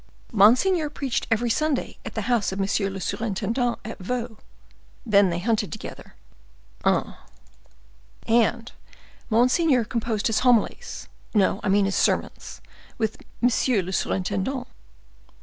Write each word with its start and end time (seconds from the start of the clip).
"Monseigneur 0.31 0.89
preached 0.89 1.27
every 1.29 1.51
Sunday 1.51 1.97
at 2.03 2.15
the 2.15 2.21
house 2.23 2.51
of 2.51 2.59
monsieur 2.59 2.89
le 2.89 2.99
surintendant 2.99 3.77
at 3.85 3.99
Vaux; 3.99 4.41
then 5.05 5.29
they 5.29 5.37
hunted 5.37 5.71
together." 5.71 6.15
"Ah!" 6.83 7.19
"And 8.25 8.71
monseigneur 9.29 9.83
composed 9.85 10.25
his 10.25 10.39
homilies—no, 10.39 11.59
I 11.61 11.69
mean 11.69 11.85
his 11.85 11.93
sermons—with 11.95 13.15
monsieur 13.41 13.83
le 13.83 13.91
surintendant." 13.93 14.65